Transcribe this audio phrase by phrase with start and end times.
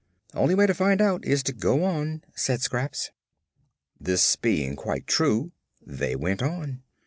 [0.33, 3.11] "Only way to find out is to go on," said Scraps.
[3.99, 6.81] This being quite true, they went on.